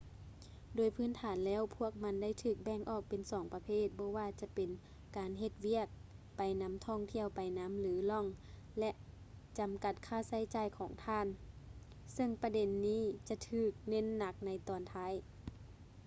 [0.75, 4.69] ໂດຍພື້ນຖານແລ້ວພວກມັນໄດ້ຖືກແບ່ງອອກເປັນສອງປະເພດ ບໍ່ວ່າຈະເປັນ
[5.17, 5.87] ການເຮັດວຽກ
[6.37, 8.25] ໄປນຳທ່ອງທ່ຽວໄປນຳ ຫຼື ລອງ
[8.79, 8.91] ແລະ
[9.59, 11.27] ຈຳກັດຄ່າໃຊ້ຈ່າຍຂອງທ່ານ
[12.13, 15.13] ເຊິ່ງປະເດັນນີ້ຈະຖືກເນັ້ນໜັກໃນຕອນທ້າຍ